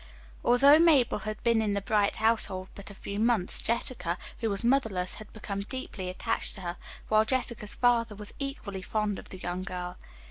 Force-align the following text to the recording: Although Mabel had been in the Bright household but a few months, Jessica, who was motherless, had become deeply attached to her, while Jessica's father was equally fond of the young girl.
Although 0.43 0.79
Mabel 0.79 1.19
had 1.19 1.43
been 1.43 1.61
in 1.61 1.75
the 1.75 1.79
Bright 1.81 2.15
household 2.15 2.69
but 2.73 2.89
a 2.89 2.95
few 2.95 3.19
months, 3.19 3.61
Jessica, 3.61 4.17
who 4.39 4.49
was 4.49 4.63
motherless, 4.63 5.13
had 5.21 5.31
become 5.31 5.59
deeply 5.61 6.09
attached 6.09 6.55
to 6.55 6.61
her, 6.61 6.77
while 7.07 7.23
Jessica's 7.23 7.75
father 7.75 8.15
was 8.15 8.33
equally 8.39 8.81
fond 8.81 9.19
of 9.19 9.29
the 9.29 9.37
young 9.37 9.61
girl. 9.61 9.97